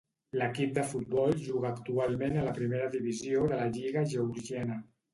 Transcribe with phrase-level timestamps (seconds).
[0.39, 4.85] L'equip de futbol juga actualment a la primera divisió de la lliga georgiana.